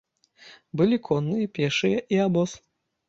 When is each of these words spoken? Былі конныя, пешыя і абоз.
Былі 0.79 0.97
конныя, 1.09 1.51
пешыя 1.59 1.99
і 2.17 2.23
абоз. 2.27 2.59